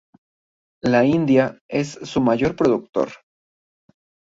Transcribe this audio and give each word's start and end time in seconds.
La 0.83 1.05
India 1.05 1.59
es 1.69 1.89
su 2.01 2.21
mayor 2.21 2.55
productor. 2.55 3.09